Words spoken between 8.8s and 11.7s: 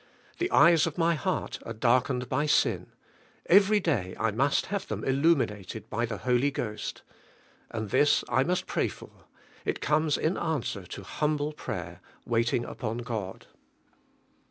for; it comes in answer to humble